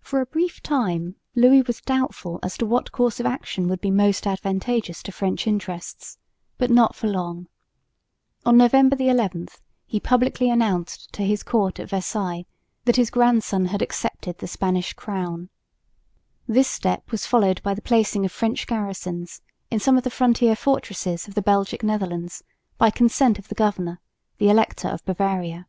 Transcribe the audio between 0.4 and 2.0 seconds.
time Louis was